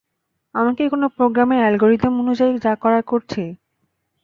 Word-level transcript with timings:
আমরা 0.55 0.73
কি 0.77 0.85
কোনো 0.89 1.05
প্রোগ্রামের 1.17 1.61
অ্যালগরিদম 1.61 2.13
অনুযায়ী 2.21 2.53
যা 2.65 2.73
করার 2.83 3.03
করছি? 3.03 3.43